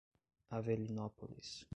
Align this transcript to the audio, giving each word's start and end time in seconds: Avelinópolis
Avelinópolis 0.49 1.67